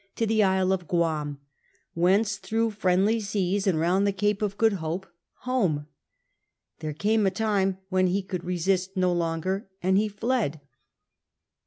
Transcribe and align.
to 0.15 0.25
the 0.25 0.41
Isle 0.41 0.71
of 0.73 0.87
Guam, 0.87 1.39
whence, 1.93 2.37
through 2.37 2.71
friendly 2.71 3.19
seas 3.19 3.67
and 3.67 3.79
round 3.79 4.07
the 4.07 4.11
Cape 4.11 4.41
of 4.41 4.57
Good 4.57 4.73
Hope, 4.81 5.05
home. 5.41 5.85
There 6.79 6.93
came 6.95 7.27
a 7.27 7.29
time 7.29 7.77
when 7.89 8.07
he 8.07 8.23
could 8.23 8.43
resist 8.43 8.97
no 8.97 9.13
longer, 9.13 9.69
and 9.79 9.99
he 9.99 10.07
fled. 10.07 10.59